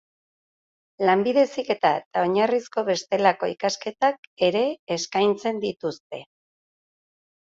Lanbide 1.07 1.41
Heziketa 1.47 1.91
eta 1.97 2.23
oinarrizko 2.29 2.83
bestelako 2.87 3.49
ikasketak 3.51 4.29
ere 4.49 4.63
eskaintzen 4.97 5.61
dituzte. 5.67 6.23